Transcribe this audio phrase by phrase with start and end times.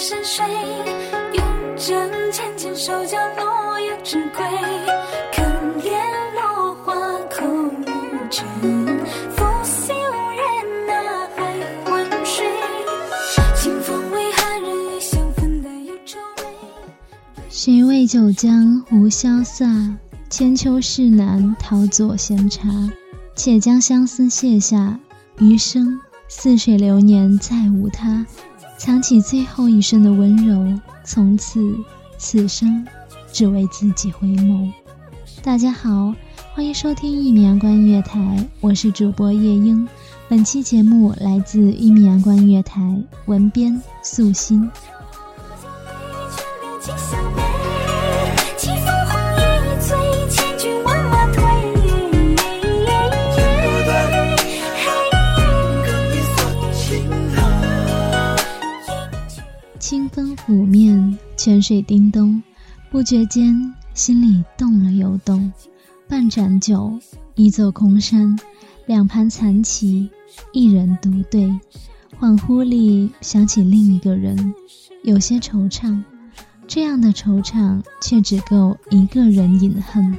[0.00, 0.46] 山水，
[1.32, 1.44] 用
[1.76, 4.46] 针浅浅手脚落叶之归。
[5.34, 5.42] 可
[5.82, 5.90] 怜
[6.34, 6.94] 落花
[7.28, 7.84] 空无
[8.30, 8.46] 尘，
[9.34, 11.52] 拂袖人哪还
[11.84, 12.46] 昏睡？
[13.56, 16.44] 清风为寒人一香粉黛有皱眉。
[17.50, 19.66] 谁为九江无潇洒？
[20.30, 22.68] 千秋事难讨左闲茶。
[23.34, 24.98] 且将相思卸下，
[25.38, 28.24] 余生似水流年再无他。
[28.78, 31.76] 藏起最后一瞬的温柔，从此
[32.16, 32.86] 此生
[33.32, 34.70] 只为自己回眸。
[35.42, 36.14] 大家好，
[36.54, 39.86] 欢迎收听一米阳光音乐台，我是主播夜莺。
[40.28, 42.96] 本期节目来自一米阳光音乐台，
[43.26, 44.70] 文编素心。
[61.48, 62.42] 泉水叮咚，
[62.90, 65.50] 不觉间心里动了又动。
[66.06, 66.92] 半盏酒，
[67.36, 68.38] 一座空山，
[68.84, 70.10] 两盘残棋，
[70.52, 71.48] 一人独对。
[72.20, 74.52] 恍惚里想起另一个人，
[75.02, 76.02] 有些惆怅。
[76.66, 80.14] 这样的惆怅，却只够一个人饮恨。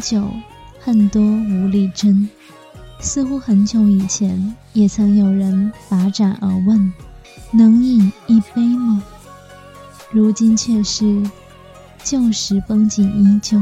[0.00, 0.28] 酒，
[0.80, 2.26] 恨多无力斟。
[2.98, 6.92] 似乎很久以前，也曾有人把盏而问
[7.52, 9.02] ：“能饮一杯吗？”
[10.12, 11.22] 如今却是
[12.02, 13.60] 旧时风景依旧，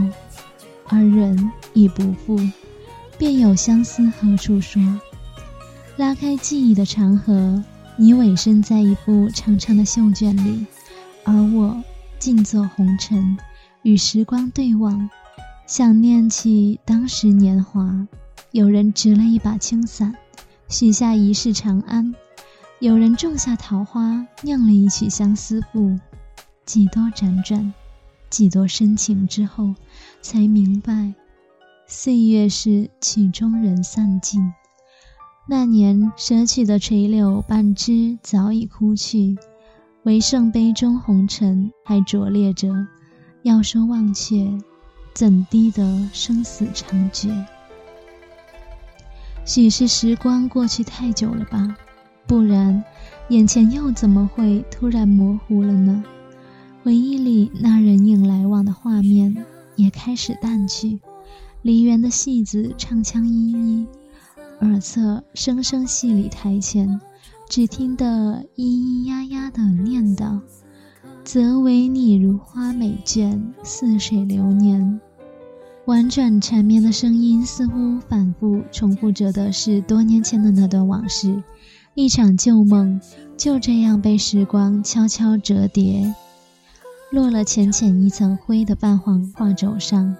[0.87, 2.41] 而人已不复，
[3.19, 4.83] 便有相思何处说？
[5.97, 7.63] 拉开记忆的长河，
[7.97, 10.67] 你委身在一部长长的绣卷里，
[11.25, 11.83] 而我
[12.19, 13.37] 静坐红尘，
[13.83, 15.11] 与时光对望，
[15.69, 18.09] 想念起当时年华。
[18.53, 20.17] 有人执了一把青伞，
[20.67, 22.15] 许下一世长安；
[22.81, 25.95] 有人种下桃花，酿了一曲相思赋。
[26.65, 27.75] 几多辗转，
[28.31, 29.75] 几多深情之后，
[30.23, 31.13] 才明白，
[31.87, 34.41] 岁月是曲终人散尽。
[35.47, 39.37] 那年舍取的垂柳半枝早已枯去，
[40.05, 42.75] 唯剩杯中红尘还灼烈着。
[43.43, 44.51] 要说忘却，
[45.19, 47.29] 怎敌得生死长诀？
[49.45, 51.77] 许是时光过去太久了吧，
[52.25, 52.85] 不然，
[53.29, 56.05] 眼前又怎么会突然模糊了呢？
[56.85, 59.45] 回忆里那人影来往的画面
[59.75, 61.01] 也开始淡去，
[61.63, 63.87] 梨园的戏子唱腔依依，
[64.61, 67.01] 耳侧声声戏里台前，
[67.49, 70.41] 只听得咿咿呀呀的念叨
[71.27, 75.01] ：“则为你如花美眷，似水流年。”
[75.89, 81.43] 婉转缠绵的声音似乎反复重复着的是多年前的那段往事，
[81.95, 83.01] 一场旧梦
[83.39, 86.15] 就这样被时光悄悄折叠。
[87.11, 90.15] 落了浅浅一层灰的泛黄画轴上，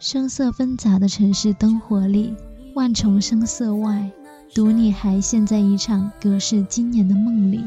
[0.00, 2.34] 声色纷杂的城市灯火里，
[2.74, 4.10] 万重声色外，
[4.52, 7.62] 独你还陷在一场隔世经年的梦里。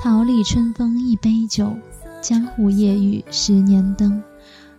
[0.00, 1.76] 桃李春风一杯酒
[2.22, 4.22] 江湖夜雨十年灯，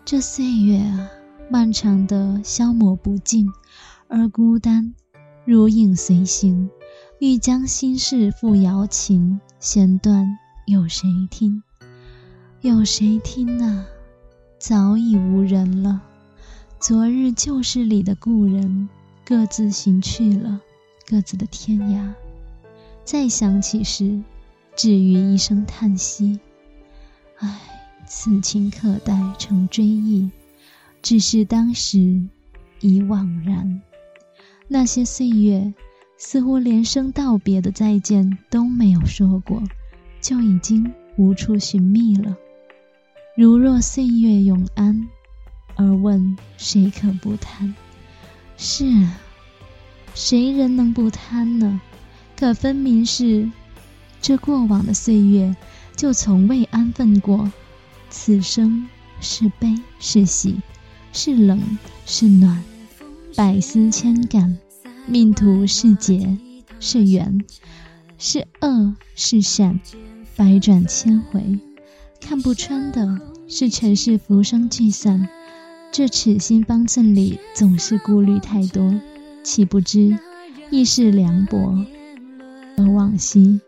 [0.06, 1.10] 这岁月啊，
[1.52, 3.46] 漫长的消磨不尽，
[4.08, 4.94] 而孤单
[5.44, 6.70] 如影随形。
[7.20, 11.64] 欲将心事付瑶琴，弦断有谁听？
[12.62, 13.86] 有谁听呢？
[14.58, 16.02] 早已无人了。
[16.80, 18.88] 昨日旧事里的故人，
[19.26, 20.62] 各自行去了，
[21.06, 22.14] 各自的天涯。
[23.04, 24.22] 再想起时，
[24.76, 26.40] 至于一声叹息。
[27.38, 27.60] 唉，
[28.08, 30.30] 此情可待成追忆，
[31.02, 32.22] 只是当时
[32.80, 33.82] 已惘然。
[34.68, 35.74] 那些岁月，
[36.18, 39.64] 似乎连声道别的再见都没有说过，
[40.22, 42.38] 就已经无处寻觅了。
[43.36, 45.08] 如若岁月永安，
[45.76, 47.74] 而问谁可不贪？
[48.58, 49.18] 是啊，
[50.14, 51.80] 谁人能不贪呢？
[52.36, 53.50] 可分明是
[54.22, 55.56] 这过往的岁月。
[55.96, 57.52] 就从未安分过，
[58.10, 58.88] 此生
[59.20, 60.62] 是悲是喜，
[61.12, 62.64] 是冷是暖，
[63.36, 64.58] 百思千感，
[65.08, 66.38] 命途是劫
[66.80, 67.44] 是缘，
[68.18, 69.82] 是恶是善，
[70.38, 71.60] 百转千回，
[72.22, 75.28] 看不穿的是尘世浮生聚散，
[75.92, 78.98] 这痴心方寸里总是顾虑太多，
[79.44, 80.18] 岂不知
[80.72, 81.76] 亦是凉薄，
[82.78, 83.60] 而往昔。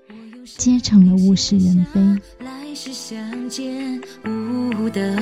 [0.45, 1.99] 皆成了物是人非。
[2.43, 5.15] 来世相见无得，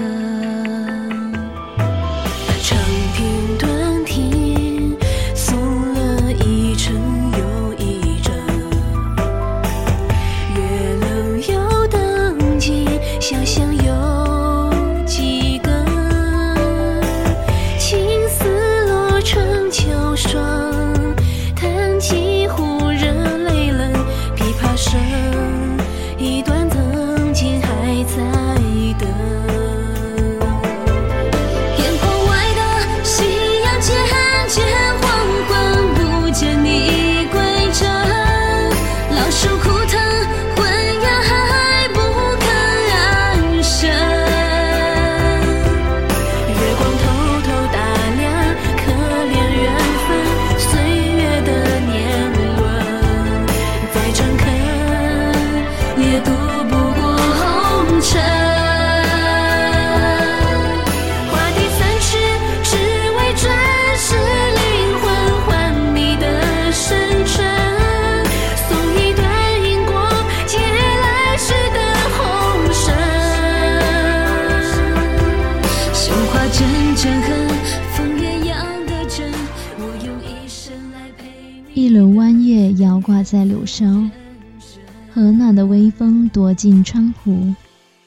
[85.50, 87.56] 暖的微风躲进窗户，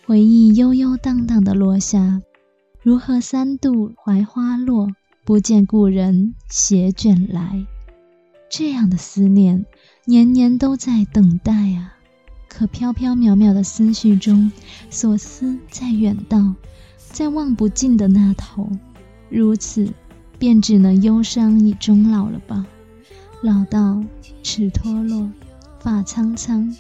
[0.07, 2.23] 回忆悠悠荡荡的落下。
[2.81, 4.87] 如何三度槐花落，
[5.25, 7.67] 不见故人携卷来？
[8.49, 9.67] 这样的思念，
[10.05, 11.97] 年年都在等待啊！
[12.49, 14.53] 可飘飘渺渺的思绪中，
[14.89, 16.55] 所思在远道，
[16.97, 18.71] 在望不尽的那头。
[19.29, 19.93] 如此，
[20.39, 22.65] 便只能忧伤以终老了吧？
[23.43, 24.01] 老到
[24.45, 25.29] 齿脱落，
[25.81, 26.73] 发苍苍，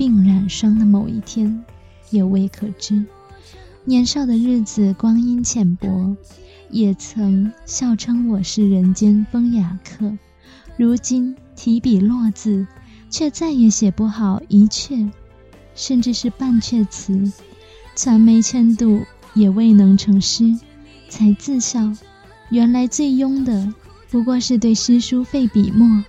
[0.00, 1.62] 鬓染霜的某一天，
[2.08, 3.04] 也未可知。
[3.84, 6.16] 年少的日子，光阴浅薄，
[6.70, 10.16] 也曾笑称我是人间风雅客。
[10.78, 12.66] 如今提笔落字，
[13.10, 15.10] 却再也写不好一阙，
[15.74, 17.30] 甚至是半阙词，
[17.94, 19.02] 传媒千度
[19.34, 20.58] 也未能成诗，
[21.10, 21.92] 才自笑，
[22.48, 23.70] 原来最庸的
[24.10, 26.02] 不过是对诗书费笔墨。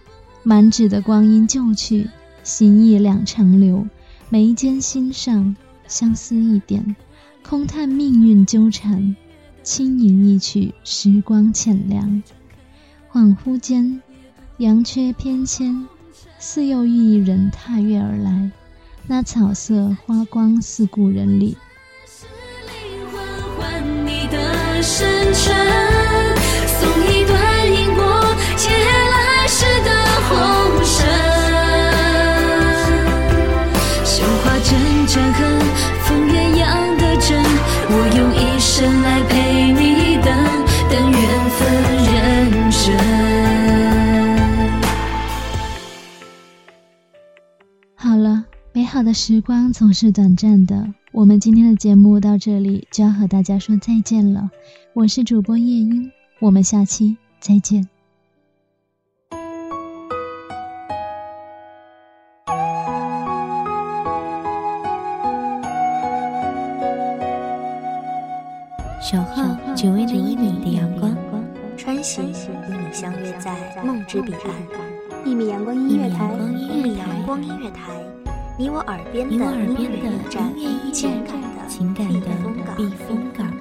[0.44, 2.10] 满纸的光阴旧去，
[2.44, 3.88] 心意两长留，
[4.30, 5.56] 眉间心上
[5.88, 6.96] 相思一点。
[7.44, 9.16] 空叹命运纠缠，
[9.64, 12.22] 轻吟一曲时光浅凉。
[13.12, 14.02] 恍惚间，
[14.58, 15.86] 阳缺翩跹，
[16.40, 18.52] 似又一人踏月而来。
[19.08, 21.58] 那草色花光似故人里。
[25.44, 26.01] 好
[49.02, 50.88] 好的时光总是短暂的。
[51.12, 54.52] 我们今天的节目到这里就要和大家说再见了。
[54.94, 57.90] 我是主播夜莺，我们下期再见。
[69.02, 69.44] 守候
[69.76, 71.18] 只为那一米的阳光，
[71.76, 72.34] 穿行与
[72.70, 75.26] 你相约在梦之彼岸。
[75.26, 77.90] 一米阳光音乐台，一米阳光音乐台，
[78.62, 80.54] 你我耳边的音乐驿站，
[80.94, 82.28] 情感的情感的
[82.78, 83.61] 避风港。